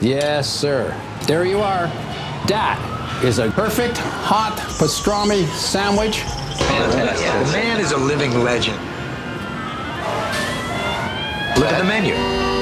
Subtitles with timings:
[0.00, 0.94] Yes, sir.
[1.26, 1.88] There you are.
[2.46, 2.78] That
[3.24, 6.20] is a perfect hot pastrami sandwich.
[6.20, 7.26] Fantastic.
[7.26, 8.78] The man is a living legend.
[11.58, 12.14] Look at the menu.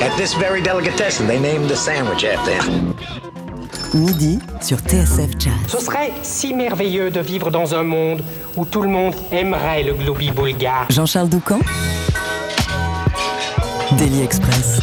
[0.03, 2.95] At this very delicatessen, they named the sandwich after him.
[3.93, 5.53] Midi sur TSF Jazz.
[5.69, 8.23] Ce serait si merveilleux de vivre dans un monde
[8.57, 10.87] où tout le monde aimerait le globi bulgare.
[10.89, 11.61] Jean-Charles Doucan
[13.99, 14.81] Daily Express.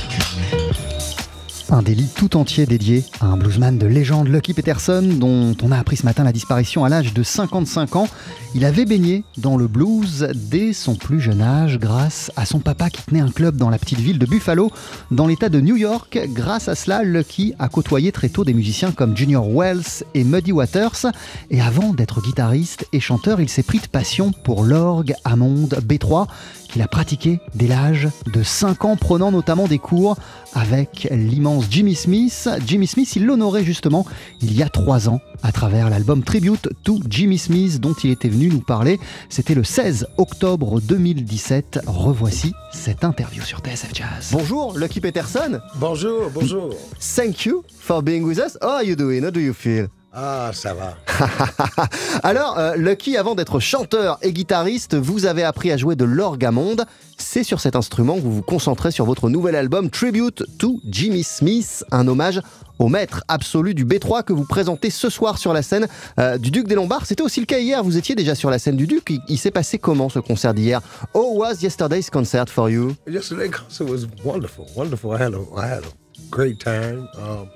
[1.74, 5.78] Un délit tout entier dédié à un bluesman de légende, Lucky Peterson, dont on a
[5.80, 8.08] appris ce matin la disparition à l'âge de 55 ans.
[8.54, 12.92] Il avait baigné dans le blues dès son plus jeune âge grâce à son papa
[12.92, 14.72] qui tenait un club dans la petite ville de Buffalo,
[15.10, 16.20] dans l'état de New York.
[16.28, 20.52] Grâce à cela, Lucky a côtoyé très tôt des musiciens comme Junior Wells et Muddy
[20.52, 21.08] Waters.
[21.50, 26.28] Et avant d'être guitariste et chanteur, il s'est pris de passion pour l'orgue Hammond B3
[26.74, 30.18] qu'il a pratiqué dès l'âge de 5 ans, prenant notamment des cours
[30.54, 32.50] avec l'immense Jimmy Smith.
[32.66, 34.08] Jimmy Smith, il l'honorait justement
[34.42, 38.28] il y a 3 ans à travers l'album Tribute to Jimmy Smith dont il était
[38.28, 39.00] venu nous parler.
[39.30, 41.82] C'était le 16 octobre 2017.
[41.86, 44.30] Revoici cette interview sur TSF Jazz.
[44.32, 45.60] Bonjour Lucky Peterson.
[45.76, 46.74] Bonjour, bonjour.
[47.00, 48.58] Thank you for being with us.
[48.64, 49.24] How are you doing?
[49.24, 49.90] How do you feel?
[50.16, 50.96] Ah, ça va.
[52.24, 56.86] Alors, euh, Lucky, avant d'être chanteur et guitariste, vous avez appris à jouer de l'orgamonde.
[57.18, 61.24] C'est sur cet instrument que vous vous concentrez sur votre nouvel album Tribute to Jimmy
[61.24, 62.42] Smith, un hommage
[62.78, 65.88] au maître absolu du B3 que vous présentez ce soir sur la scène
[66.20, 67.08] euh, du Duc des Lombards.
[67.08, 69.10] C'était aussi le cas hier, vous étiez déjà sur la scène du Duc.
[69.10, 70.80] Il, il s'est passé comment ce concert d'hier?
[71.16, 72.96] How was yesterday's concert for you?
[73.08, 75.16] Yesterday's concert was wonderful, wonderful.
[75.16, 77.08] I had a, I had a great time.
[77.18, 77.48] Um,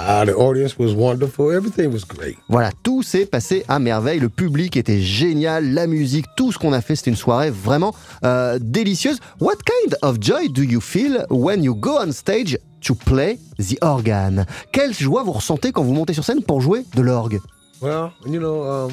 [0.00, 1.52] uh, the audience was wonderful.
[1.52, 2.36] Everything was great.
[2.48, 4.18] Voilà, tout s'est passé à merveille.
[4.18, 7.94] Le public était génial, la musique, tout ce qu'on a fait, c'était une soirée vraiment
[8.24, 9.20] euh, délicieuse.
[9.40, 13.76] What kind of joy do you feel when you go on stage to play the
[13.82, 14.46] organ?
[14.72, 17.40] Quelle joie vous ressentez quand vous montez sur scène pour jouer de l'orgue?
[17.82, 18.90] Well, you know, um,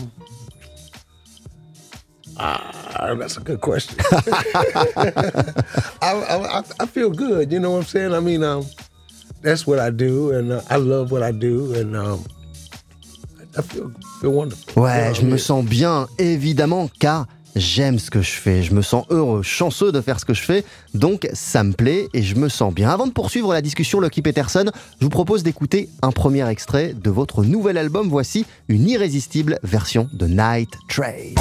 [2.38, 3.98] ah, that's a good question.
[6.02, 7.52] I, I, I feel good.
[7.52, 8.14] You know what I'm saying?
[8.14, 8.64] I mean, um,
[9.48, 12.24] that's what I do, and uh, I love what I do, and um,
[13.58, 14.82] I feel feel wonderful.
[14.82, 18.62] Ouais, je me sens bien, évidemment, car j'aime ce que je fais.
[18.62, 22.08] Je me sens heureux, chanceux de faire ce que je fais, donc ça me plaît
[22.14, 22.90] et je me sens bien.
[22.90, 24.66] Avant de poursuivre la discussion, Lucky Peterson,
[25.00, 28.10] je vous propose d'écouter un premier extrait de votre nouvel album.
[28.10, 31.34] Voici une irrésistible version de Night Train.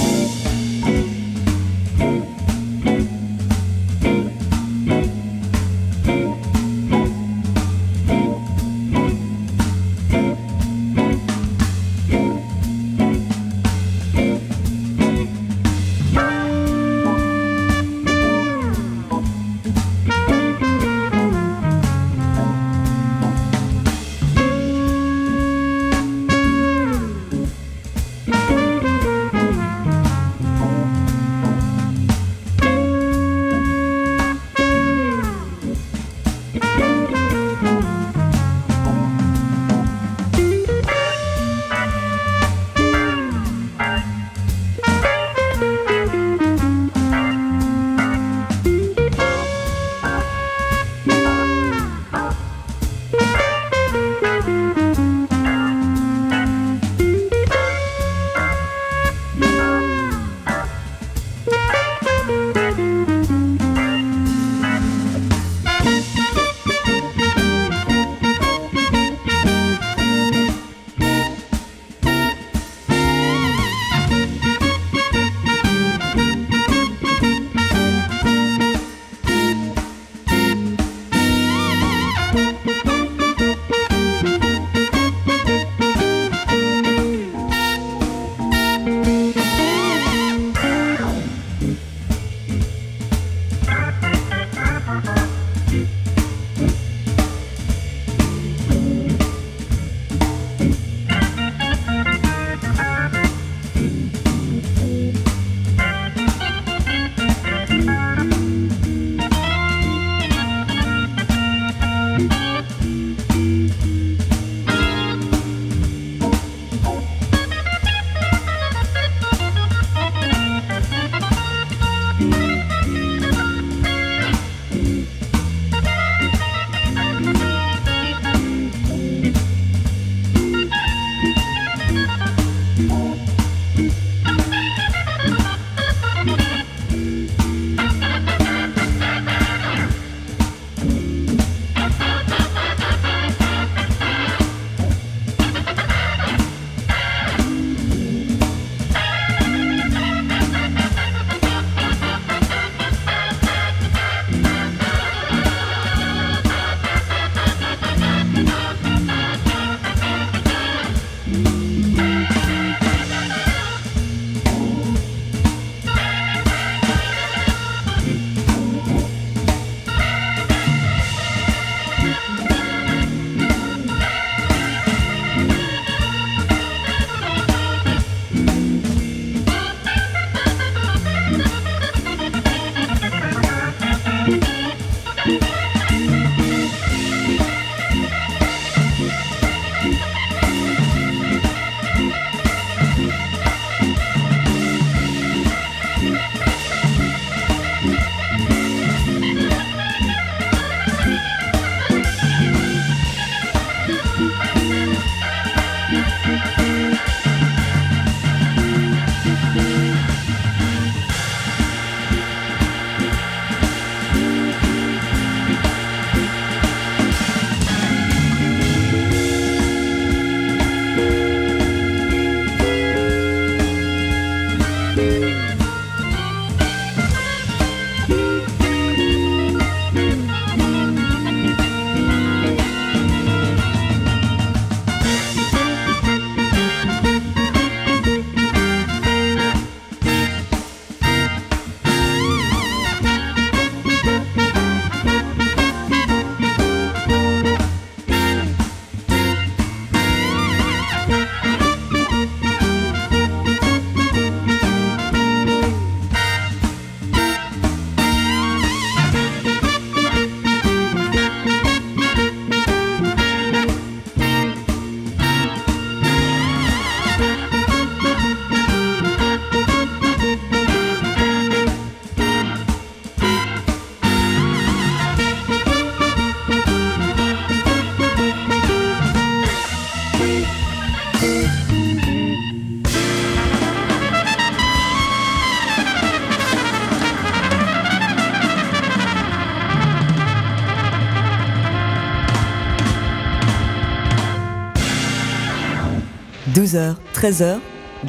[297.27, 297.59] 13h,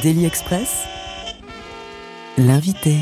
[0.04, 0.84] Daily Express.
[2.38, 2.98] L'invité.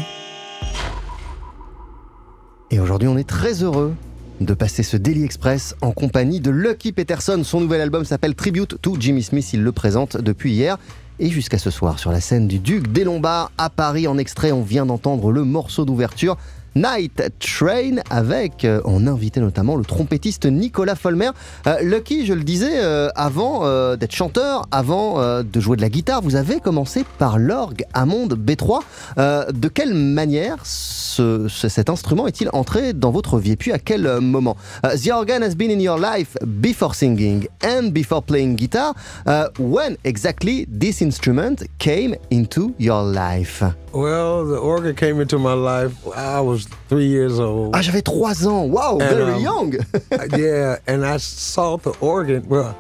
[2.72, 3.94] Et aujourd'hui, on est très heureux
[4.40, 7.42] de passer ce Daily Express en compagnie de Lucky Peterson.
[7.44, 9.52] Son nouvel album s'appelle Tribute to Jimmy Smith.
[9.52, 10.78] Il le présente depuis hier
[11.20, 14.08] et jusqu'à ce soir sur la scène du Duc des Lombards à Paris.
[14.08, 16.38] En extrait, on vient d'entendre le morceau d'ouverture.
[16.75, 21.30] Night Train avec euh, en invité notamment le trompettiste Nicolas Folmer.
[21.68, 25.81] Euh, Lucky, je le disais euh, avant euh, d'être chanteur, avant euh, de jouer de
[25.81, 28.81] la guitare, vous avez commencé par l'orgue Hammond B3.
[29.18, 33.51] Euh, de quelle manière ce- ce- cet instrument est-il entré dans votre vie?
[33.51, 34.57] Et puis à quel moment?
[34.83, 38.94] The organ has been in your life before singing and before playing guitar.
[39.25, 43.63] Uh, when exactly this instrument came into your life?
[43.94, 45.94] Well, the organ came into my life.
[46.18, 47.72] I was three years old.
[47.74, 48.68] Ah, j'avais 3 ans.
[48.68, 49.74] Wow, And, very um, young.
[50.38, 52.44] yeah, and I saw the organ.
[52.48, 52.76] Well,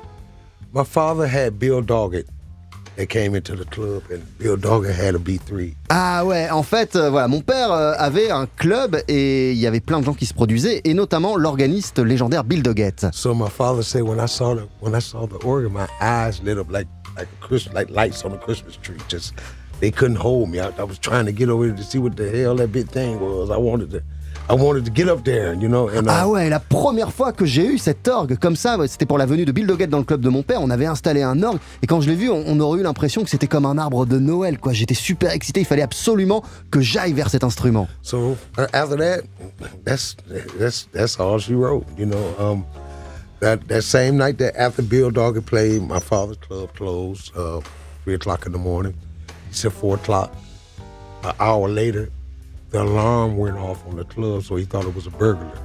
[0.73, 2.27] my father had Bill Doggett
[2.95, 5.73] that came into the club, and Bill Doggett had a B3.
[5.89, 9.67] Ah ouais, en fait, euh, voilà, mon père euh, avait un club et il y
[9.67, 13.07] avait plein de gens qui se produisaient, et notamment l'organiste légendaire Bill Doggett.
[13.13, 16.41] So my father said when I saw the when I saw the organ, my eyes
[16.43, 18.97] lit up like like a Christmas like lights on a Christmas tree.
[19.09, 19.33] Just
[19.79, 20.59] they couldn't hold me.
[20.59, 22.87] I, I was trying to get over there to see what the hell that big
[22.89, 23.49] thing was.
[23.49, 24.01] I wanted to
[24.47, 25.87] I wanted to get up there, you know.
[25.89, 29.07] And uh, Ah ouais, la première fois que j'ai eu cet orgue comme ça, c'était
[29.07, 30.61] pour la venue de Bill Doggett dans le club de mon père.
[30.61, 33.23] On avait installé un orgue et quand je l'ai vu, on, on aurait eu l'impression
[33.23, 34.59] que c'était comme un arbre de Noël.
[34.59, 34.71] quoi.
[34.71, 35.61] J'étais super excité.
[35.61, 37.87] Il fallait absolument que j'aille vers cet instrument.
[38.03, 39.21] So uh, after that,
[39.83, 40.15] that's
[40.59, 41.85] that's that's all she wrote.
[41.97, 42.65] You know, um,
[43.39, 47.61] that that same night that after Bill Doggett played, my father's club closed uh,
[48.03, 48.93] three o'clock in the morning.
[49.55, 50.35] Said four o'clock.
[51.23, 52.09] An hour later,
[52.71, 55.57] the alarm went off on the club, so he thought it was a burglar.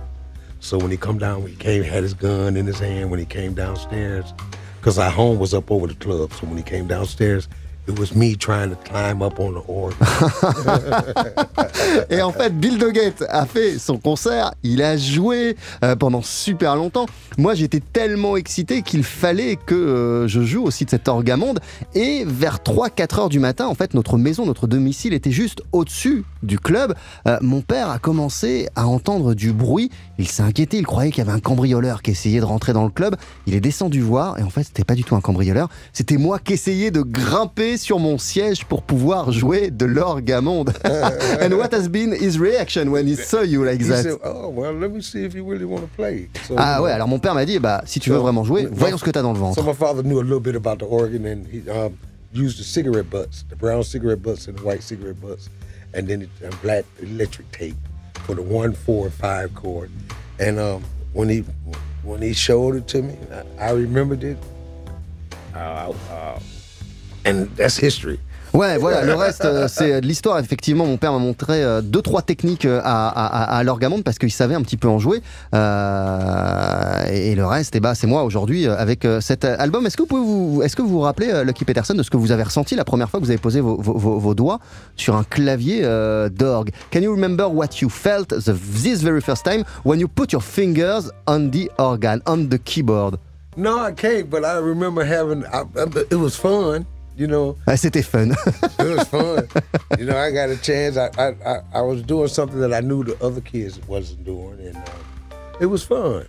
[0.61, 3.26] So when he come down, he came had his gun in his hand when he
[3.26, 4.32] came downstairs,
[4.76, 6.32] because our home was up over the club.
[6.35, 7.49] So when he came downstairs,
[7.88, 9.60] it was me trying to climb up on the.
[12.10, 16.76] Et en fait, Bill Doggett a fait son concert, il a joué euh, pendant super
[16.76, 17.06] longtemps.
[17.38, 21.60] Moi, j'étais tellement excité qu'il fallait que euh, je joue aussi de cet orgamonde.
[21.94, 26.25] Et vers 3-4 heures du matin, en fait, notre maison, notre domicile était juste au-dessus
[26.42, 26.94] du club.
[27.26, 29.90] Euh, mon père a commencé à entendre du bruit.
[30.18, 32.84] Il s'est inquiété, il croyait qu'il y avait un cambrioleur qui essayait de rentrer dans
[32.84, 33.16] le club.
[33.46, 35.68] Il est descendu voir, et en fait, c'était pas du tout un cambrioleur.
[35.92, 40.72] C'était moi qui essayais de grimper sur mon siège pour pouvoir jouer de l'orgamonde.
[41.42, 44.02] And what has been his reaction when he saw you like He that?
[44.02, 46.90] said, "Oh well, let me see if you really want to play." So, Ah ouais,
[46.92, 49.22] alors mon père m'a dit, bah si tu veux vraiment jouer, voyons ce que t'as
[49.22, 49.64] dans le So ventre.
[49.64, 51.96] my father knew a little bit about the organ, and he um,
[52.32, 55.48] used the cigarette butts, the brown cigarette butts and the white cigarette butts,
[55.94, 57.76] and then it, uh, black electric tape
[58.24, 59.90] for the one, four, and five chord.
[60.38, 61.44] And um, when he
[62.02, 63.14] when he showed it to me,
[63.58, 64.38] I, I remembered it.
[65.54, 66.38] Uh, uh,
[67.26, 68.18] and that's history.
[68.52, 70.38] Ouais, voilà, le reste, euh, c'est de l'histoire.
[70.40, 74.18] Effectivement, mon père m'a montré euh, deux, trois techniques euh, à, à, à, l'orgamonde parce
[74.18, 75.22] qu'il savait un petit peu en jouer.
[75.54, 79.86] Euh, et, et le reste, eh ben, c'est moi aujourd'hui euh, avec euh, cet album.
[79.86, 82.10] Est-ce que vous pouvez vous, est-ce que vous vous rappelez, euh, Lucky Peterson, de ce
[82.10, 84.58] que vous avez ressenti la première fois que vous avez posé vos, vos, vos- doigts
[84.96, 86.70] sur un clavier euh, d'orgue?
[86.92, 90.42] Can you remember what you felt the, this very first time when you put your
[90.42, 93.16] fingers on the organ, on the keyboard?
[93.56, 95.44] No, I can't, but I remember having.
[95.52, 95.64] I-
[96.10, 96.84] it was fun,
[97.20, 97.56] you know.
[97.66, 98.30] Ah, C'était fun.
[98.78, 99.46] it was fun.
[99.98, 100.96] you know, I got a chance.
[100.96, 104.58] I, I, I, I was doing something that I knew the other kids wasn't doing,
[104.58, 106.26] and uh, it was fun.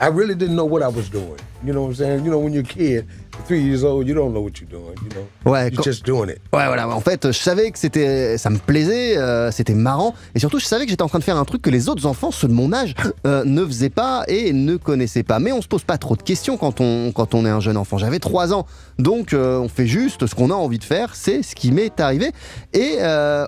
[0.00, 1.40] I really didn't know what I was doing.
[1.64, 2.24] You know what I'm saying?
[2.26, 3.08] You know, when you're a kid,
[3.46, 4.94] three years old, you don't know what you're doing.
[5.02, 6.38] You know, Ouais, you're just doing it.
[6.52, 6.88] Ouais, voilà.
[6.88, 10.64] En fait, je savais que c'était, ça me plaisait, euh, c'était marrant, et surtout, je
[10.64, 12.52] savais que j'étais en train de faire un truc que les autres enfants, ceux de
[12.52, 12.94] mon âge,
[13.26, 15.38] euh, ne faisaient pas et ne connaissaient pas.
[15.38, 17.76] Mais on se pose pas trop de questions quand on, quand on est un jeune
[17.76, 17.98] enfant.
[17.98, 18.66] J'avais 3 ans,
[18.98, 21.14] donc euh, on fait juste ce qu'on a envie de faire.
[21.14, 22.32] C'est ce qui m'est arrivé.
[22.72, 22.98] Et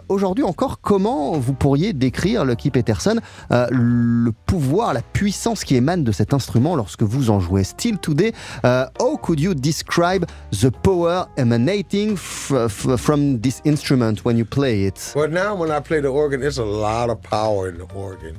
[0.08, 3.16] aujourd'hui encore, comment vous pourriez décrire Lucky Peterson
[3.50, 7.64] le pouvoir, la puissance qui émane de cet instrument lorsque vous en jouez?
[7.64, 8.32] Still today,
[8.64, 15.12] how could you describe the power emanating from this instrument when you play it?
[15.14, 18.36] But now, when I play the organ, it's a lot of power in the organ.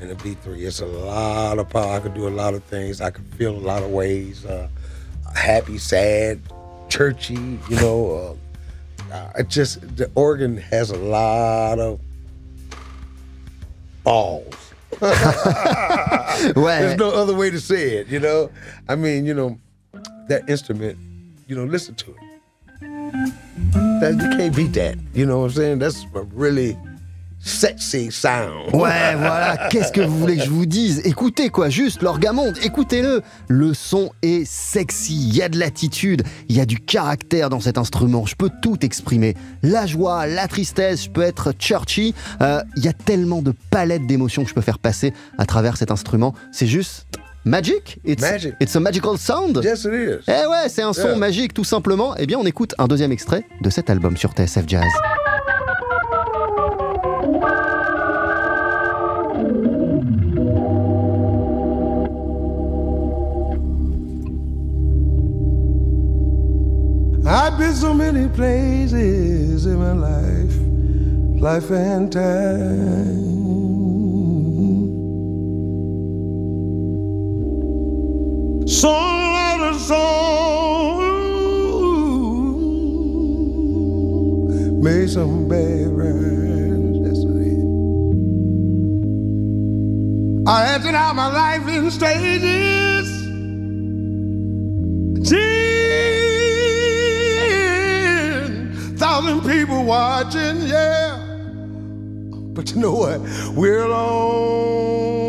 [0.00, 1.92] In the B3, it's a lot of power.
[1.96, 3.00] I can do a lot of things.
[3.00, 4.44] I can feel a lot of ways.
[4.44, 4.68] Uh,
[5.36, 6.40] happy, sad,
[6.88, 7.58] churchy.
[7.68, 8.38] You know,
[9.12, 12.00] uh, it just the organ has a lot of
[14.02, 14.72] balls.
[15.00, 18.08] There's no other way to say it.
[18.08, 18.50] You know,
[18.88, 19.58] I mean, you know,
[20.28, 20.98] that instrument.
[21.46, 22.16] You know, listen to it.
[24.00, 24.96] That you can't beat that.
[25.14, 25.78] You know what I'm saying?
[25.78, 26.76] That's a really
[27.44, 28.72] sexy sound.
[28.72, 31.02] Ouais, voilà, qu'est-ce que vous voulez que je vous dise?
[31.04, 36.56] Écoutez quoi, juste l'orgamonde, écoutez-le Le son est sexy, il y a de l'attitude, il
[36.56, 39.34] y a du caractère dans cet instrument, je peux tout exprimer.
[39.62, 44.06] La joie, la tristesse, je peux être churchy, euh, il y a tellement de palettes
[44.06, 47.06] d'émotions que je peux faire passer à travers cet instrument, c'est juste...
[47.44, 47.98] Magic?
[48.04, 48.54] It's, Magic.
[48.58, 49.60] It's a magical sound?
[49.62, 50.24] Yes, it is.
[50.28, 51.16] Eh ouais, c'est un son Yeah.
[51.16, 52.14] magique tout simplement.
[52.16, 54.90] Eh bien, on écoute un deuxième extrait de cet album sur TSF Jazz.
[67.26, 73.43] I've been so many places in my life, life and time.
[78.84, 79.94] So lot of song
[84.82, 86.98] made some bad rhymes.
[87.00, 87.64] Yes, it is.
[90.46, 93.08] I acted out my life in stages.
[95.30, 95.38] Ten
[98.98, 101.16] thousand people watching, yeah.
[102.52, 103.22] But you know what?
[103.56, 105.23] We're alone.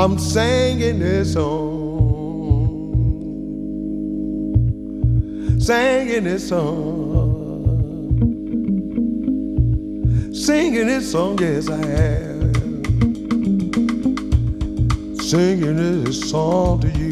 [0.00, 2.94] I'm singing this song,
[5.58, 8.14] singing this song,
[10.32, 11.36] singing this song.
[11.40, 12.54] Yes, I have
[15.20, 17.07] singing this song to you.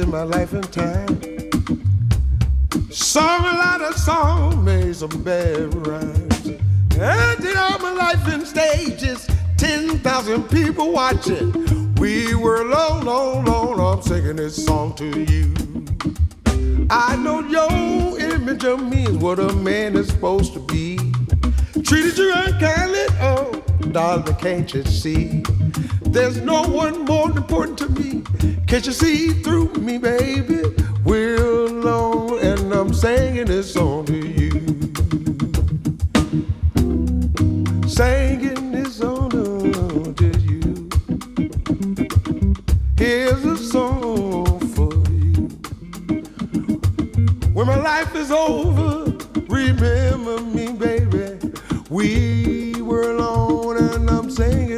[0.00, 1.20] In my life and time.
[2.90, 6.46] Sung a lot of songs, made some bad rhymes.
[6.98, 9.28] And did all my life in stages,
[9.58, 11.94] 10,000 people watching.
[11.96, 13.98] We were alone, alone, alone.
[13.98, 15.52] I'm singing this song to you.
[16.88, 20.96] I know your image of me is what a man is supposed to be.
[21.82, 25.42] Treated you unkindly, oh, darling, can't you see?
[26.02, 28.19] There's no one more important to me.
[28.70, 30.62] Can't you see through me, baby?
[31.04, 34.50] We're alone, and I'm singing this song to you.
[37.88, 39.28] Singing this song
[40.14, 40.88] to you.
[42.96, 45.48] Here's a song for you.
[47.52, 51.40] When my life is over, remember me, baby.
[51.88, 54.69] We were alone, and I'm singing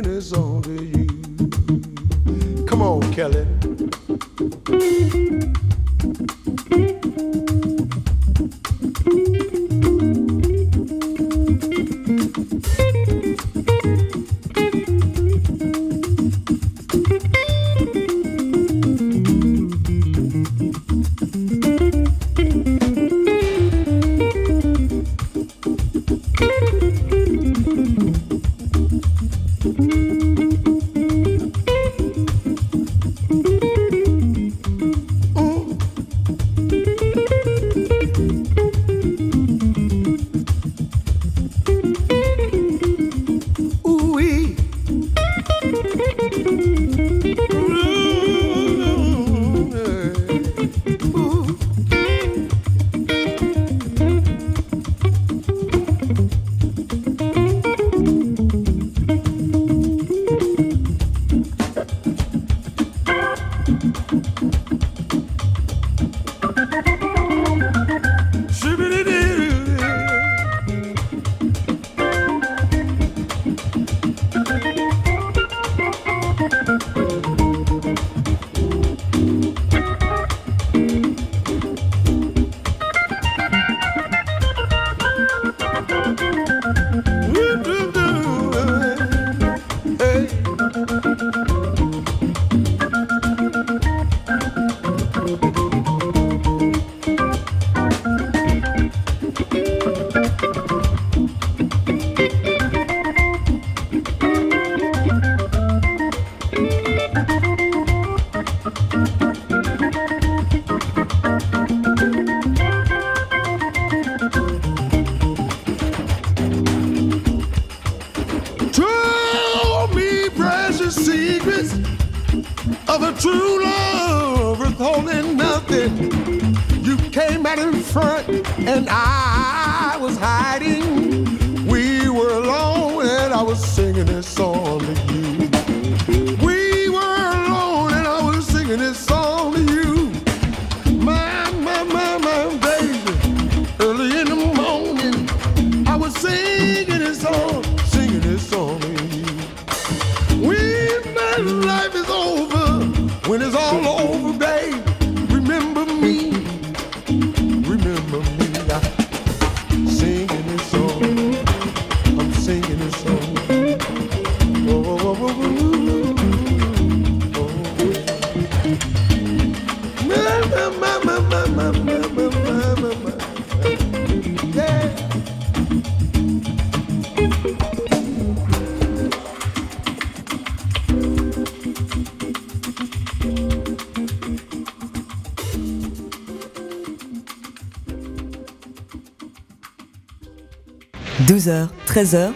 [192.03, 192.33] 13h,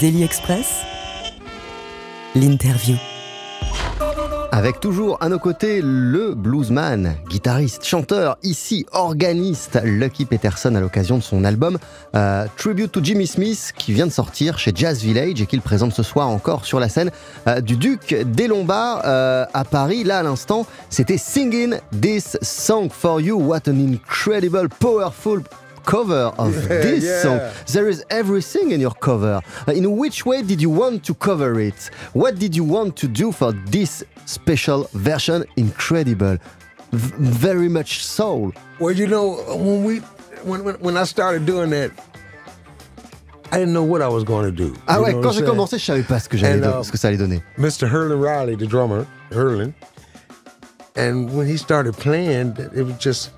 [0.00, 0.82] Daily Express,
[2.36, 2.94] l'interview.
[4.52, 11.18] Avec toujours à nos côtés le bluesman, guitariste, chanteur, ici organiste Lucky Peterson à l'occasion
[11.18, 11.78] de son album
[12.14, 15.92] euh, Tribute to Jimmy Smith qui vient de sortir chez Jazz Village et qu'il présente
[15.92, 17.10] ce soir encore sur la scène
[17.48, 20.04] euh, du Duc des Lombards euh, à Paris.
[20.04, 23.36] Là à l'instant, c'était Singing This Song for You.
[23.36, 25.42] What an incredible, powerful
[25.84, 27.22] cover of Yeah, this yeah.
[27.22, 27.40] song.
[27.72, 29.40] There is everything in your cover.
[29.66, 31.90] Uh, In which way did you want to cover it?
[32.12, 35.44] What did you want to do for this special version?
[35.56, 36.38] Incredible.
[36.92, 38.52] V- very much soul.
[38.80, 39.98] Well, you know, when we
[40.44, 41.90] when when, when I started doing that,
[43.52, 44.74] I didn't know what I was going to do.
[44.86, 47.08] Ah ouais, quand j'ai commencé, je savais pas ce que, j'allais uh, ce que ça
[47.08, 47.42] allait donner.
[47.56, 47.86] Mr.
[47.88, 49.72] Hurlin Riley, the drummer, Hurlin,
[50.96, 53.30] and when he started playing, it was just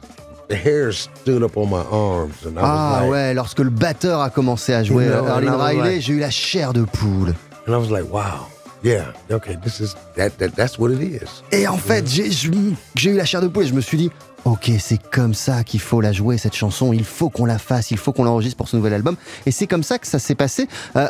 [0.51, 3.71] the hair stood up on my arms, and I Ah was like, ouais, lorsque le
[3.71, 6.19] batteur a commencé à jouer You know, Arlene and I was Riley, like- j'ai eu
[6.19, 7.35] la chair de poule.
[7.67, 8.47] and I was like, wow,
[8.83, 11.43] yeah, okay, this is that, that that's what it is.
[11.53, 14.11] Et en fait, j'ai j'ai eu la chair de poule et je me suis dit,
[14.45, 17.91] ok, c'est comme ça qu'il faut la jouer, cette chanson, il faut qu'on la fasse,
[17.91, 19.17] il faut qu'on l'enregistre pour ce nouvel album.
[19.47, 20.67] Et c'est comme ça que ça s'est passé.
[20.97, 21.09] Euh,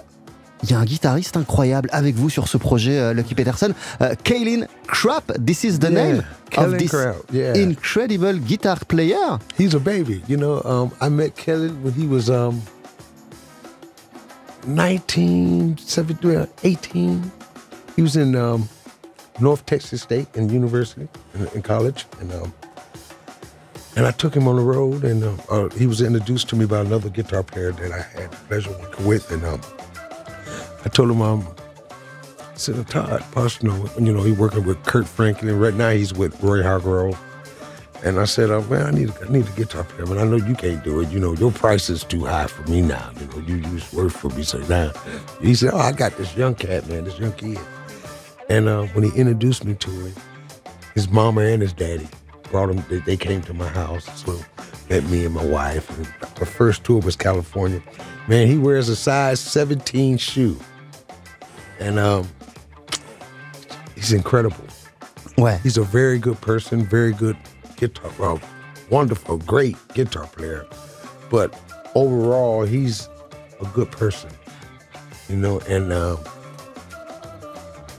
[0.63, 3.73] Il y a un guitariste incroyable avec vous sur ce projet, euh, Lucky Peterson.
[4.03, 6.93] Euh, Kaylin Krapp, this is the Yeah, name of Kaylin this
[7.33, 7.55] yeah.
[7.55, 9.39] incredible guitar player.
[9.59, 10.61] He's a baby, you know.
[10.65, 12.61] Um, I met Kelly when he was um
[14.67, 17.33] 19, 17, 18.
[17.97, 18.69] He was in um,
[19.41, 22.53] North Texas State and University in, in college, and um,
[23.97, 26.67] and I took him on the road, and uh, uh, he was introduced to me
[26.67, 29.61] by another guitar player that I had pleasure working with, and um,
[30.85, 31.47] I told him um.
[32.39, 35.59] I said, Todd Parsons, you know, he working with Kurt Franklin.
[35.59, 37.19] Right now, he's with Roy Hargrove.
[38.05, 40.37] And I said, oh, man, I need, I need a guitar player, but I know
[40.37, 41.11] you can't do it.
[41.11, 43.11] You know, your price is too high for me now.
[43.19, 44.43] You know, you use work for me.
[44.43, 44.93] So now,
[45.41, 47.59] he said, oh, I got this young cat, man, this young kid.
[48.49, 50.15] And uh, when he introduced me to him,
[50.95, 52.09] his mama and his daddy
[52.51, 52.85] brought him.
[52.89, 54.39] They, they came to my house, so
[54.89, 55.89] met me and my wife.
[55.97, 56.09] And
[56.41, 57.83] our first tour was California.
[58.29, 60.59] Man, he wears a size 17 shoe,
[61.81, 62.29] and um,
[63.95, 64.65] he's incredible.
[65.37, 65.59] Ouais.
[65.63, 67.37] He's a very good person, very good
[67.77, 68.41] guitar, well,
[68.91, 70.67] wonderful, great guitar player.
[71.31, 71.59] But
[71.95, 73.09] overall, he's
[73.61, 74.31] a good person,
[75.29, 76.19] you know, and um,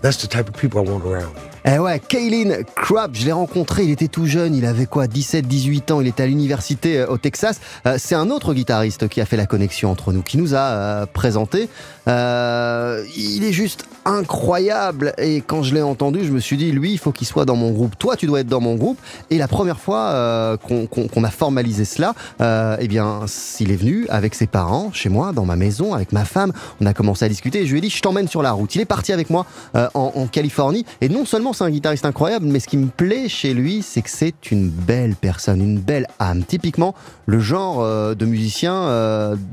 [0.01, 1.50] that's the type of people I want around me.
[1.63, 5.47] Eh ouais, Kaylin Krapp, je l'ai rencontré, il était tout jeune, il avait quoi, 17,
[5.47, 7.59] 18 ans, il était à l'université euh, au Texas.
[7.85, 10.57] Euh, c'est un autre guitariste qui a fait la connexion entre nous, qui nous a
[10.57, 11.69] euh, présenté.
[12.07, 16.91] Euh, il est juste incroyable et quand je l'ai entendu, je me suis dit, lui,
[16.93, 17.97] il faut qu'il soit dans mon groupe.
[17.97, 18.97] Toi, tu dois être dans mon groupe.
[19.29, 23.21] Et la première fois euh, qu'on a formalisé cela, euh, eh bien,
[23.59, 26.51] il est venu avec ses parents chez moi, dans ma maison, avec ma femme.
[26.79, 28.73] On a commencé à discuter et je lui ai dit, je t'emmène sur la route.
[28.75, 32.45] Il est parti avec moi euh, en, Californie et non seulement c'est un guitariste incroyable,
[32.45, 36.07] mais ce qui me plaît chez lui, c'est que c'est une belle personne, une belle
[36.19, 36.43] âme.
[36.43, 38.71] Typiquement, le genre euh, de musicien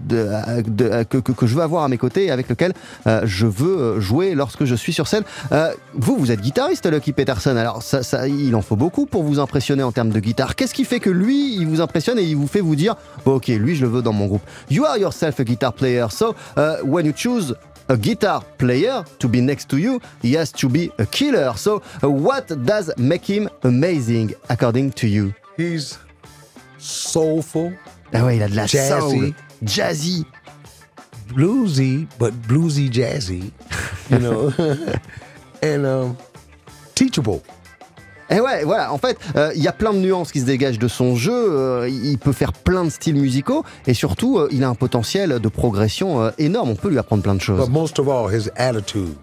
[0.08, 2.72] que, que- je veux avoir à mes côtés et avec lequel
[3.06, 5.24] je veux jouer lorsque je suis sur scène.
[5.52, 7.56] Euh, vous, vous êtes guitariste, Lucky Peterson.
[7.56, 10.56] Alors, ça, ça, il en faut beaucoup pour vous impressionner en termes de guitare.
[10.56, 12.94] Qu'est-ce qui fait que lui, il vous impressionne et il vous fait vous dire,
[13.26, 14.42] ok, lui, je le veux dans mon groupe.
[14.70, 17.54] You are yourself a guitar player, so uh, when you choose
[17.90, 21.52] a guitar player to be next to you, he has to be a killer.
[21.56, 25.32] So, uh, what does make him amazing, according to you?
[25.56, 25.98] He's
[26.78, 27.72] soulful,
[28.12, 28.88] Ah ouais, il a de la Jazzy.
[29.00, 30.26] soul, jazzy.
[31.28, 33.52] Bluesy, but bluesy jazzy,
[34.10, 34.52] you know,
[35.62, 36.16] and um,
[36.94, 37.42] teachable.
[38.30, 40.78] Et ouais, voilà, en fait, euh, il y a plein de nuances qui se dégagent
[40.78, 44.64] de son jeu, euh, il peut faire plein de styles musicaux, et surtout, euh, il
[44.64, 47.58] a un potentiel de progression énorme, on peut lui apprendre plein de choses.
[47.58, 49.14] But most of all, his attitude.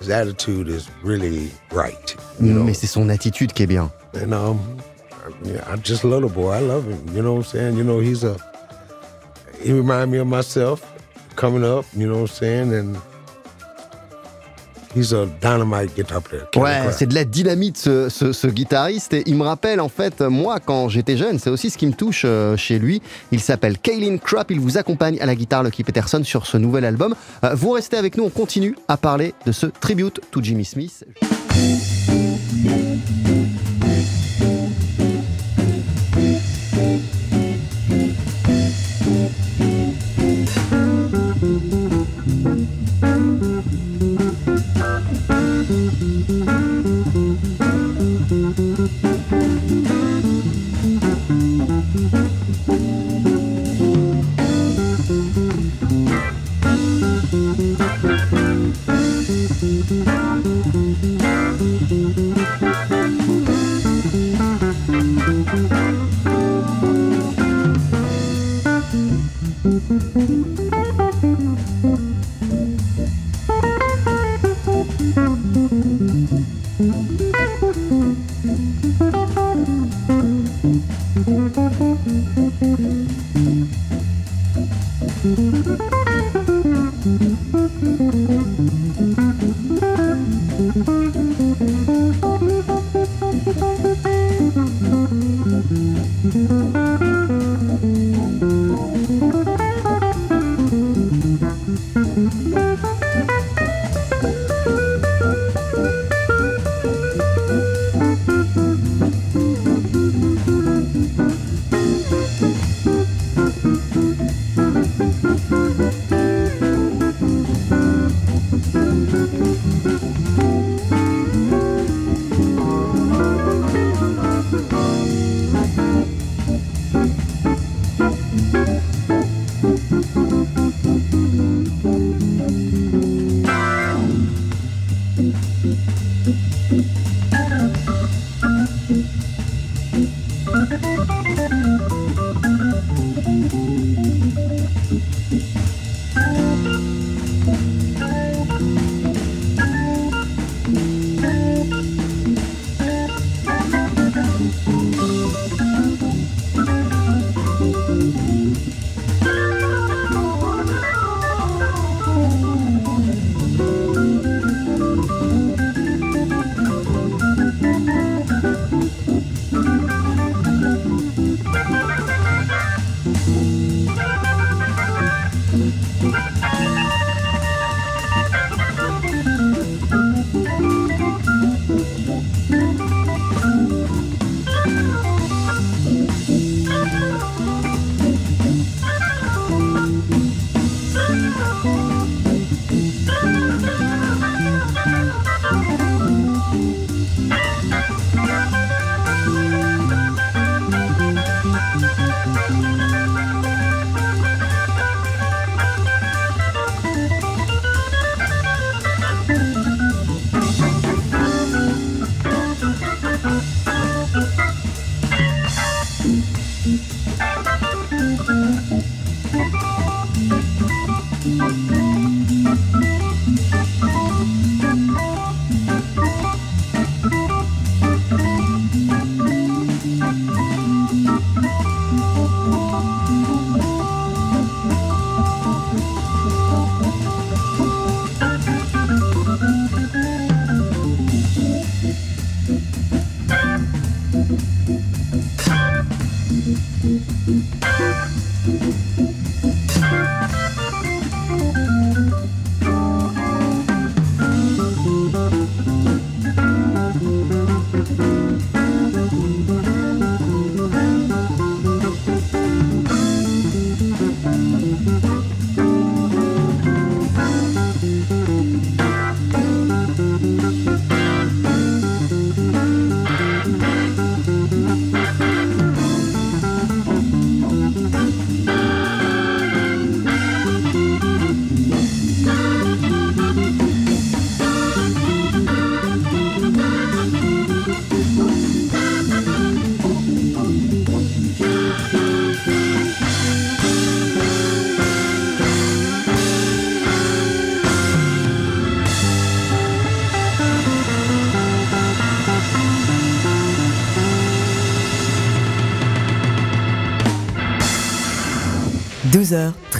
[0.00, 2.16] His attitude is really right.
[2.40, 2.62] You know?
[2.62, 3.90] Mais c'est son attitude qui est bien.
[4.14, 4.58] And um,
[5.82, 6.52] just love the boy.
[6.52, 6.98] I love him.
[7.16, 7.76] You know what I'm saying?
[7.76, 8.36] You know, he's a.
[9.60, 10.82] He remind me of myself
[11.36, 11.84] coming up.
[11.96, 12.72] You know what I'm saying?
[12.74, 12.96] And
[14.94, 16.44] he's a dynamite guitar player.
[16.56, 20.20] Ouais, c'est de la dynamite ce, ce- ce guitariste et il me rappelle en fait
[20.20, 23.02] moi quand j'étais jeune, c'est aussi ce qui me touche euh, chez lui.
[23.32, 26.84] Il s'appelle Kaylin Crapp, il vous accompagne à la guitare Lucky Peterson sur ce nouvel
[26.84, 27.14] album.
[27.42, 31.04] Euh, vous restez avec nous, on continue à parler de ce tribute to Jimmy Smith.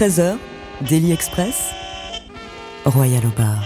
[0.05, 0.37] 13h,
[0.87, 1.71] Daily Express,
[2.85, 3.65] Royal bar.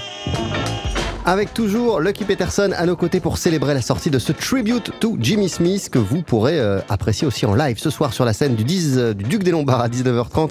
[1.26, 5.16] Avec toujours Lucky Peterson à nos côtés pour célébrer la sortie de ce tribute to
[5.18, 8.54] Jimmy Smith que vous pourrez euh, apprécier aussi en live ce soir sur la scène
[8.54, 10.50] du, 10, euh, du Duc des Lombards à 19h30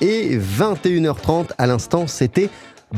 [0.00, 2.48] et 21h30 à l'instant c'était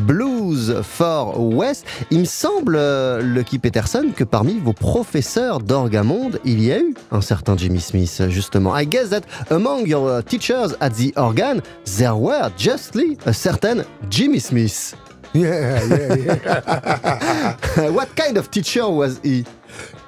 [0.07, 1.87] Blues for West.
[2.11, 6.95] Il me semble, euh, Lucky Peterson, que parmi vos professeurs d'orgamonde, il y a eu
[7.11, 8.75] un certain Jimmy Smith, justement.
[8.77, 11.61] I guess that among your uh, teachers at the organ,
[11.97, 14.95] there were justly a certain Jimmy Smith.
[15.35, 17.91] Yeah, yeah, yeah.
[17.91, 19.45] what kind of teacher was he?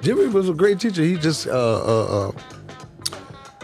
[0.01, 1.03] Jimmy was a great teacher.
[1.03, 2.31] He just, uh, uh, uh,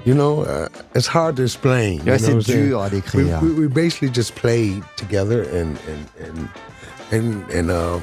[0.07, 1.99] you know, uh, it's hard to explain.
[2.05, 2.69] Yeah, you c'est know what I'm saying?
[2.69, 3.41] dur à décrire.
[3.41, 6.49] We, we, we basically just played together, and and and
[7.11, 8.01] and and um,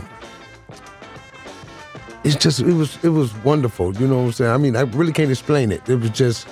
[2.22, 3.96] it's just it was it was wonderful.
[3.96, 4.50] You know what I'm saying?
[4.50, 5.80] I mean, I really can't explain it.
[5.88, 6.46] It was just,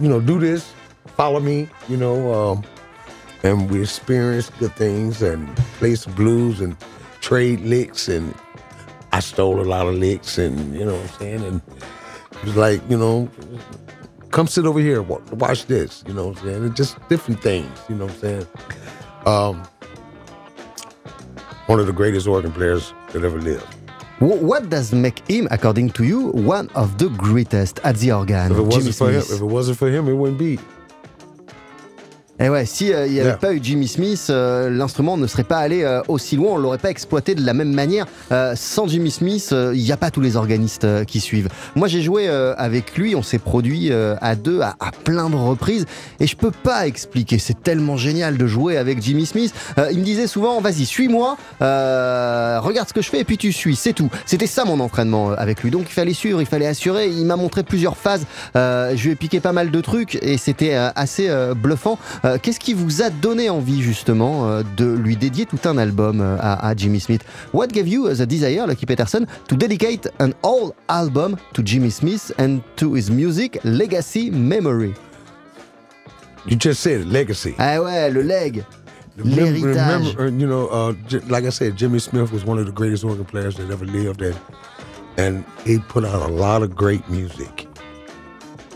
[0.00, 0.72] you know, do this,
[1.16, 1.68] follow me.
[1.88, 2.64] You know, um,
[3.44, 5.46] and we experienced good things and
[5.78, 6.76] played some blues and
[7.20, 8.34] trade licks and
[9.12, 11.62] I stole a lot of licks and you know what I'm saying and
[12.32, 13.28] it was like you know
[14.30, 16.64] come sit over here watch this you know what I'm saying?
[16.64, 18.46] And just different things you know what I'm saying?
[19.26, 19.62] Um
[21.66, 23.66] one of the greatest organ players that ever lived.
[24.18, 28.52] What does make him, according to you, one of the greatest at the organ?
[28.52, 30.58] if it wasn't for him if it wasn't for him it wouldn't be
[32.42, 33.36] Eh ouais, si euh, il n'y avait Yeah.
[33.38, 36.78] pas eu Jimmy Smith, euh, l'instrument ne serait pas allé euh, aussi loin, on l'aurait
[36.78, 38.06] pas exploité de la même manière.
[38.32, 41.48] Euh, sans Jimmy Smith, euh, il n'y a pas tous les organistes qui suivent.
[41.76, 45.28] Moi, j'ai joué euh, avec lui, on s'est produit euh, à deux à, à plein
[45.28, 45.84] de reprises,
[46.18, 47.38] et je peux pas expliquer.
[47.38, 49.54] C'est tellement génial de jouer avec Jimmy Smith.
[49.78, 53.36] Euh, il me disait souvent, vas-y, suis-moi, euh, regarde ce que je fais, et puis
[53.36, 54.08] tu suis, c'est tout.
[54.24, 55.70] C'était ça mon entraînement avec lui.
[55.70, 57.08] Donc il fallait suivre, il fallait assurer.
[57.08, 58.24] Il m'a montré plusieurs phases.
[58.56, 61.98] Euh, je lui ai piqué pas mal de trucs, et c'était euh, assez bluffant.
[62.30, 66.20] Euh, Qu'est-ce qui vous a donné envie justement euh, de lui dédier tout un album
[66.20, 67.22] euh, à, à Jimmy Smith?
[67.52, 72.32] What gave you the desire, Lucky Peterson, to dedicate an whole album to Jimmy Smith
[72.38, 74.94] and to his music legacy memory?
[76.46, 78.64] You just said legacy Ah ouais, le leg,
[79.18, 80.14] l'héritage.
[80.16, 80.94] remember, uh, you know, uh,
[81.28, 84.22] like I said, Jimmy Smith was one of the greatest organ players that ever lived,
[84.22, 84.36] and
[85.18, 87.66] and he put out a lot of great music.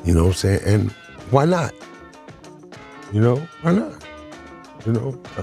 [0.04, 0.60] You know what I'm saying?
[0.66, 0.90] And
[1.30, 1.72] why not?
[3.14, 3.92] You know, why not?
[4.84, 5.42] You know, uh,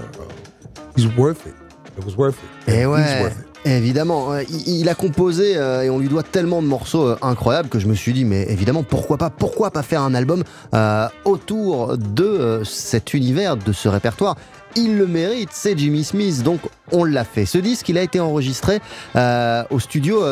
[0.94, 1.54] he's worth it.
[1.98, 2.70] It was worth it.
[2.72, 3.66] Et And ouais, He's worth it.
[3.66, 4.32] évidemment.
[4.34, 7.70] Euh, Il, il a composé euh, et on lui doit tellement de morceaux euh, incroyables
[7.70, 11.08] que je me suis dit, mais évidemment, pourquoi pas Pourquoi pas faire un album euh,
[11.24, 14.36] autour de euh, cet univers, de ce répertoire?
[14.74, 16.60] Il le mérite, c'est Jimmy Smith, donc
[16.92, 17.44] on l'a fait.
[17.44, 18.80] Ce disque, il a été enregistré
[19.16, 20.22] euh, au studio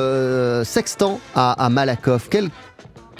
[0.64, 2.28] Sextant à, à Malakoff.
[2.30, 2.48] Quel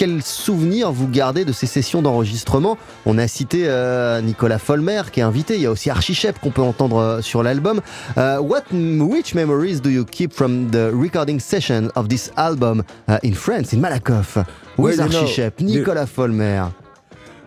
[0.00, 2.78] quel souvenir vous gardez de ces sessions d'enregistrement?
[3.04, 5.56] On a cité euh, Nicolas Folmer qui est invité.
[5.56, 7.82] Il y a aussi Archie Shep qu'on peut entendre euh, sur l'album.
[8.16, 13.18] Euh, what, which memories do you keep from the recording session of this album uh,
[13.22, 14.38] in France, in Malakoff,
[14.78, 16.70] with Well, know, you- Nicolas Folmer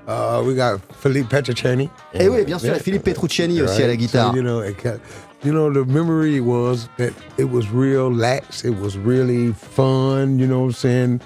[0.08, 1.89] Uh, we got Philippe Petrocciani.
[2.13, 4.30] Et oui, bien sûr, Philippe Petrucciani aussi à la guitare.
[4.32, 5.00] So, you know, it ca-
[5.44, 8.63] you know, the memory was that it was real lax.
[8.63, 10.38] It was really fun.
[10.38, 11.20] You know what I'm saying?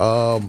[0.00, 0.48] Um,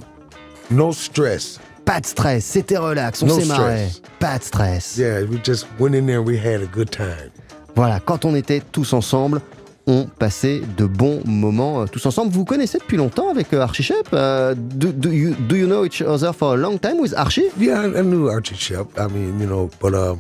[0.72, 1.60] no stress.
[1.86, 3.88] Pas de stress, c'était relax, on No s'est marré.
[4.20, 4.98] Pas de stress.
[4.98, 6.20] Yeah, we just went in there.
[6.20, 7.30] and We had a good time.
[7.76, 9.42] Voilà, quand on était tous ensemble,
[9.86, 12.32] on passait de bons moments euh, tous ensemble.
[12.32, 15.68] Vous vous connaissez depuis longtemps avec euh, Archie Shep Euh, do, do you, do you
[15.68, 17.50] know each other for a long time with Archie?
[17.60, 18.88] Yeah, I, I knew Archie Shep.
[18.98, 20.20] I mean, you know, but um,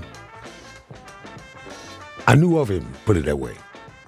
[2.27, 2.85] I knew of him.
[3.05, 3.53] Put it that way.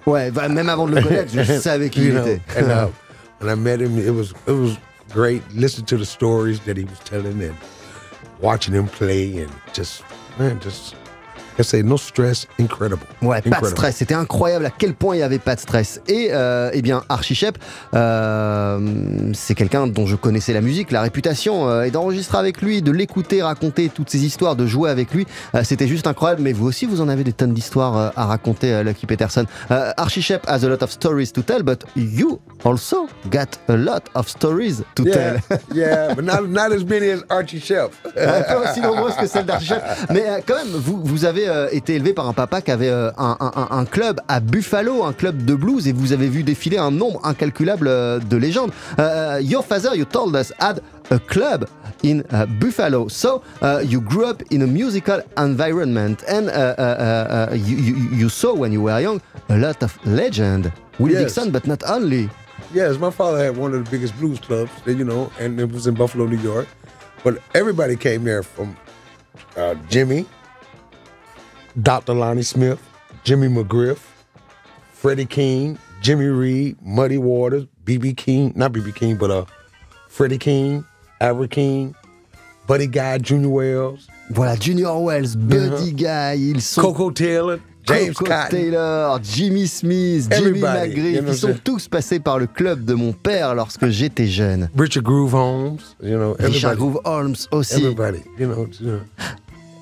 [0.06, 2.40] Ouais, bah, même avant de le connaître, je savais qui il était.
[2.56, 2.88] and uh,
[3.40, 4.76] when I met him, it was it was
[5.10, 5.42] great.
[5.52, 7.56] Listen to the stories that he was telling and
[8.40, 10.02] watching him play and just
[10.38, 10.94] man, just
[11.58, 13.00] I say no stress, incredible.
[13.22, 13.96] Ouais, pas de stress.
[13.96, 16.00] C'était incroyable à quel point il n'y avait pas de stress.
[16.06, 17.58] Et euh, eh bien, Archie Shep,
[17.94, 18.78] euh,
[19.34, 22.92] c'est quelqu'un dont je connaissais la musique, la réputation, euh, et d'enregistrer avec lui, de
[22.92, 26.42] l'écouter, raconter toutes ces histoires, de jouer avec lui, euh, c'était juste incroyable.
[26.42, 29.44] Mais vous aussi, vous en avez des tonnes d'histoires à raconter, Lucky Peterson.
[29.96, 34.02] Archie Shep has a lot of stories to tell, but you also got a lot
[34.14, 35.58] of stories to Yeah, tell.
[35.74, 37.90] yeah, but not not as many as Archie Shep.
[38.16, 39.82] un peu aussi nombreuses que celles d'Archie Shep.
[40.10, 43.10] Mais quand même, vous, vous avez euh, été élevé par un papa qui avait euh,
[43.18, 46.78] un, un- un club à Buffalo, un club de blues, et vous avez vu défiler
[46.78, 48.70] un nombre incalculable euh, de légendes.
[49.40, 50.80] Your father, you told us, had
[51.10, 51.66] a club
[52.04, 53.08] in uh, Buffalo.
[53.08, 58.28] So uh, you grew up in a musical environment, and uh, uh, you, you, you
[58.28, 60.70] saw when you were young a lot of legend.
[60.98, 61.34] Will Yes.
[61.34, 62.28] Dixon, but not only.
[62.74, 65.86] Yes, my father had one of the biggest blues clubs, you know, and it was
[65.86, 66.66] in Buffalo, New York.
[67.24, 68.76] But everybody came there from
[69.56, 70.26] uh, Jimmy,
[71.82, 72.14] Dr.
[72.14, 72.80] Lonnie Smith,
[73.24, 73.98] Jimmy McGriff,
[74.92, 79.44] Freddie King, Jimmy Reed, Muddy Waters, BB King, not BB King, but uh,
[80.08, 80.84] Freddie King,
[81.20, 81.94] Albert King,
[82.66, 88.26] Buddy Guy, Junior Wells, Voilà, Junior Wells, Buddy Guy, ils sont Coco Taylor, James Coco
[88.30, 88.50] Cotton.
[88.50, 92.84] Taylor, Jimmy Smith, Jimmy Everybody, McGriff, you know ils sont tous passés par le club
[92.84, 94.68] de mon père lorsque j'étais jeune.
[94.76, 96.76] Richard Groove Holmes, you know, Richard.
[96.76, 97.76] Groove Holmes aussi.
[97.76, 99.00] Everybody, you know, you know.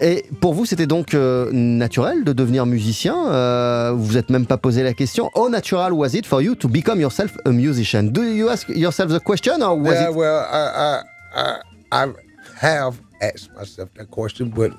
[0.01, 4.47] Et pour vous, c'était donc euh, naturel de devenir musicien euh, Vous vous êtes même
[4.47, 5.31] pas posé la question.
[5.35, 8.05] How natural was it for you to become yourself a musician?
[8.05, 11.03] Do you ask yourself the question or was yeah, it well, I,
[11.35, 11.61] I,
[11.93, 12.13] I, I
[12.61, 14.73] have asked myself that question, but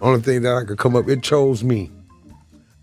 [0.00, 1.90] only thing that I could come up, it chose me.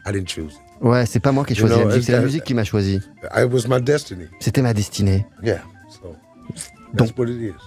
[0.06, 0.60] I didn't choose it.
[0.82, 2.54] Ouais, c'est pas moi qui ai You choisi la musique, c'est la it's- musique qui
[2.56, 3.00] m'a choisi.
[3.38, 4.26] It was my destiny.
[4.40, 5.28] C'était ma destinée.
[5.44, 6.16] Yeah, so
[6.94, 7.10] Donc-.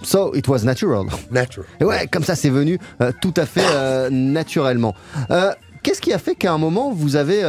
[0.03, 1.07] So it was natural.
[1.31, 1.67] Natural.
[1.79, 4.93] Et ouais, comme ça, c'est venu euh, tout à fait euh, naturellement.
[5.31, 5.51] Euh,
[5.83, 7.43] Qu'est-ce qui a fait qu'à un moment, vous avez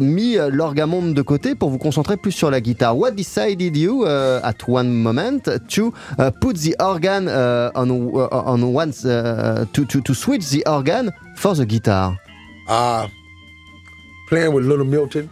[0.00, 2.96] mis l'orgamonde de côté pour vous concentrer plus sur la guitare?
[2.96, 8.28] What decided you, uh, at one moment, to uh, put the organ uh, on, uh,
[8.32, 12.16] on one, uh, to, to, to switch the organ for the guitar?
[12.70, 13.06] Uh,
[14.30, 15.28] playing with Little Milton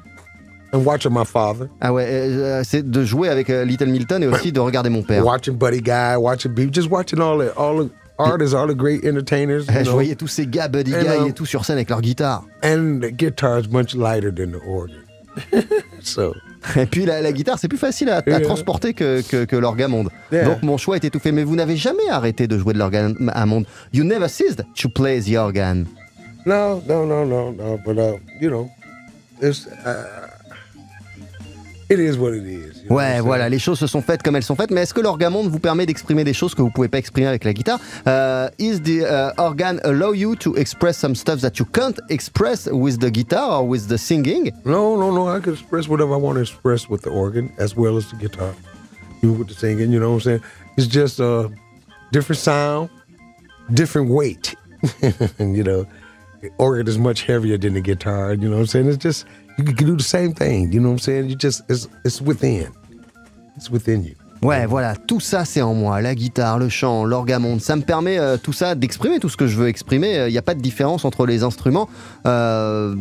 [0.74, 4.26] and watching my father, Ah ouais, euh, c'est de jouer avec euh, Little Milton et
[4.26, 5.24] aussi de regarder mon père.
[5.24, 9.04] watching Buddy Guy, watching B, just watching all the all the artists, all the great
[9.04, 11.64] entertainers, you Je know, voyais tous ces gars, Buddy And, Guy um, et tout sur
[11.64, 12.44] scène avec leur guitare.
[12.62, 14.96] and the guitar is much lighter than the organ.
[16.02, 16.34] so
[16.76, 18.40] Et puis la, la guitare, c'est plus facile à, à Yeah.
[18.40, 20.08] transporter que, que, que l'orgamonde.
[20.32, 20.46] Yeah.
[20.46, 21.30] Donc mon choix était tout fait.
[21.30, 23.66] Mais vous n'avez jamais arrêté de jouer de l'orgamonde.
[23.92, 25.84] You never ceased to play the organ.
[26.46, 27.78] no, no, no, no, no.
[27.84, 28.70] But uh, you know,
[29.42, 30.23] it's uh,
[31.94, 32.84] it is what it is.
[32.90, 34.70] Ouais, voilà, les choses se sont faites comme elles sont faites.
[34.70, 37.44] Mais est-ce que l'orgamonde vous permet d'exprimer des choses que vous pouvez pas exprimer avec
[37.44, 37.78] la guitare?
[38.06, 42.68] Euh, Is the uh, organ allow you to express some stuff that you can't express
[42.70, 44.52] with the guitar or with the singing?
[44.64, 45.28] No, no, no.
[45.28, 48.16] I can express whatever I want to express with the organ as well as the
[48.16, 48.54] guitar,
[49.22, 49.92] even with the singing.
[49.92, 50.42] You know what I'm saying?
[50.76, 51.50] It's just a
[52.12, 52.90] different sound,
[53.72, 54.54] different weight.
[55.38, 55.86] you know,
[56.42, 58.34] the organ is much heavier than the guitar.
[58.34, 58.88] You know what I'm saying?
[58.88, 59.26] It's just
[59.58, 60.72] you can do the same thing.
[60.72, 61.28] You know what I'm saying?
[61.28, 62.68] You just it's it's within.
[63.56, 64.14] It's within you.
[64.42, 68.18] Ouais, voilà, tout ça c'est en moi, la guitare, le chant, l'orgamonde, ça me permet
[68.18, 70.26] euh, tout ça d'exprimer tout ce que je veux exprimer.
[70.26, 71.88] Il n'y a pas de différence entre les instruments.
[72.26, 72.94] Euh,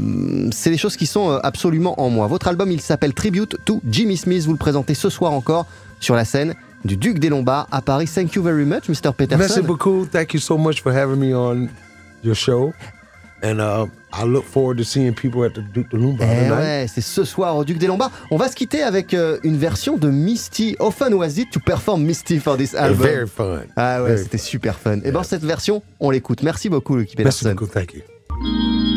[0.54, 2.28] c'est des choses qui sont euh, absolument en moi.
[2.28, 4.46] Votre album, il s'appelle Tribute to Jimmy Smith.
[4.46, 5.66] Vous le présentez ce soir encore
[6.00, 6.54] sur la scène
[6.86, 8.08] du Duc des Lombards à Paris.
[8.08, 9.12] Thank you very much, Mr.
[9.12, 9.64] Merci Peterson.
[9.64, 10.06] beaucoup.
[10.06, 11.68] Thank you so much for having me on
[12.24, 12.72] your show.
[13.44, 16.86] And uh, I look forward to seeing people at the Duke de Lumba Eh ouais,
[16.88, 18.12] c'est ce soir au Duc des Lombards.
[18.32, 20.78] On va se quitter avec euh, une version de Misty.
[20.80, 23.06] How fun was it to perform Misty for this album?
[23.06, 23.64] Very fun.
[23.76, 25.00] Ah ouais, c'était super fun.
[25.04, 26.42] Et ben cette version, on l'écoute.
[26.42, 27.56] Merci beaucoup, Lucky Merci Peterson.
[27.56, 27.72] beaucoup.
[27.74, 28.93] Thank you.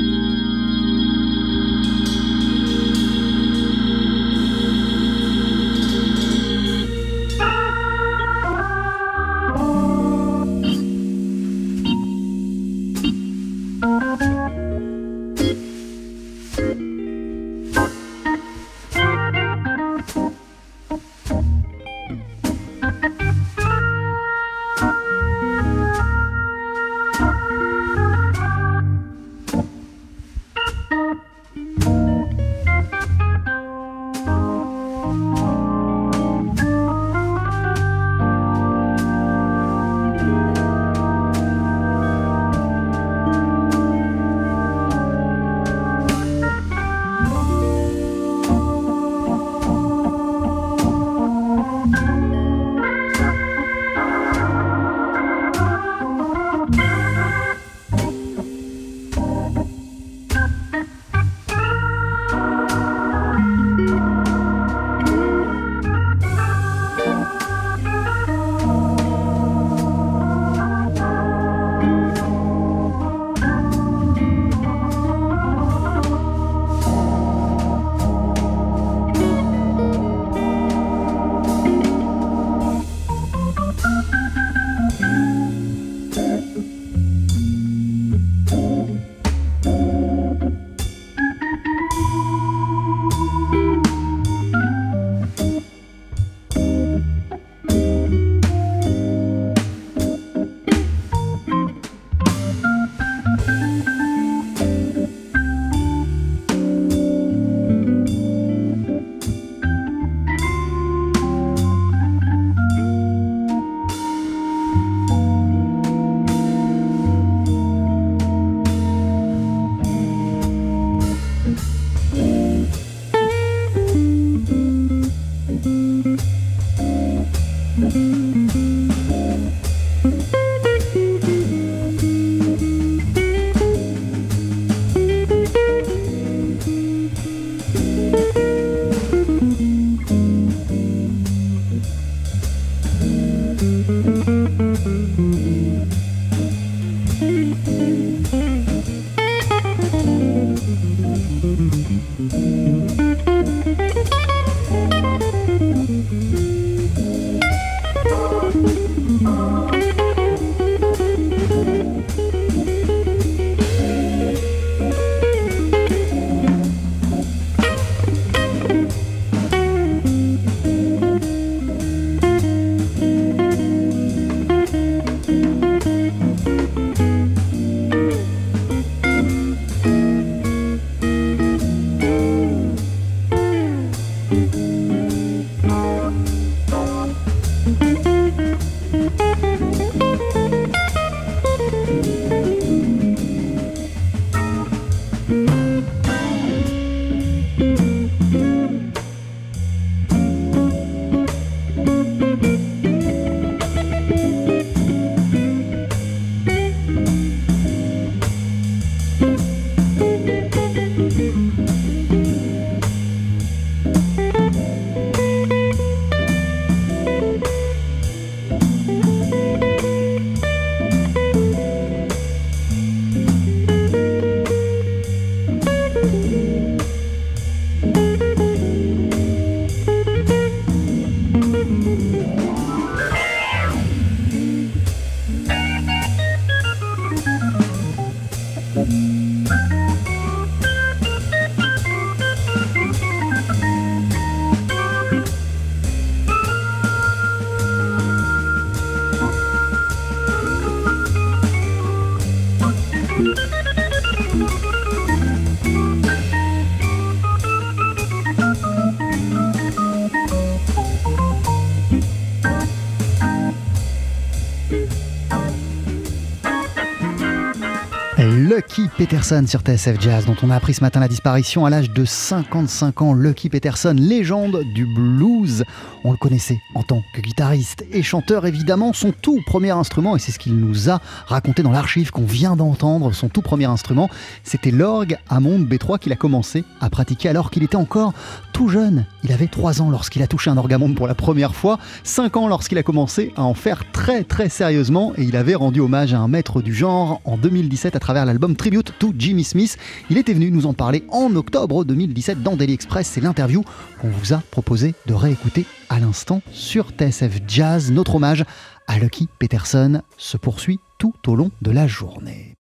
[269.08, 272.04] Peterson sur TSF Jazz, dont on a appris ce matin la disparition à l'âge de
[272.04, 273.14] 55 ans.
[273.14, 275.62] Lucky Peterson, légende du blues.
[276.02, 278.92] On le connaissait en tant que guitariste et chanteur, évidemment.
[278.92, 282.56] Son tout premier instrument, et c'est ce qu'il nous a raconté dans l'archive qu'on vient
[282.56, 284.10] d'entendre, son tout premier instrument,
[284.42, 288.12] c'était l'orgue Hammond B3 qu'il a commencé à pratiquer alors qu'il était encore
[288.52, 289.06] tout jeune.
[289.22, 292.36] Il avait 3 ans lorsqu'il a touché un orgue Hammond pour la première fois, 5
[292.38, 296.12] ans lorsqu'il a commencé à en faire très très sérieusement, et il avait rendu hommage
[296.12, 299.76] à un maître du genre en 2017 à travers l'album Tribute to Jimmy Smith.
[300.10, 303.08] Il était venu nous en parler en octobre 2017 dans Daily Express.
[303.12, 303.62] C'est l'interview
[304.00, 307.90] qu'on vous a proposé de réécouter à l'instant sur TSF Jazz.
[307.90, 308.44] Notre hommage
[308.86, 312.54] à Lucky Peterson se poursuit tout au long de la journée.